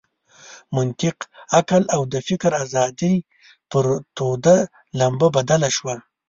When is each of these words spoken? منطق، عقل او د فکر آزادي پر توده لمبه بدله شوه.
منطق، 0.75 1.17
عقل 1.57 1.83
او 1.95 2.01
د 2.13 2.15
فکر 2.27 2.51
آزادي 2.63 3.13
پر 3.71 3.85
توده 4.15 4.57
لمبه 4.99 5.27
بدله 5.37 5.69
شوه. 5.77 5.95